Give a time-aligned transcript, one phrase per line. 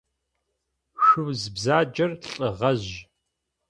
[1.03, 2.89] Шъуз бзаджэр лӏы гъэжъ.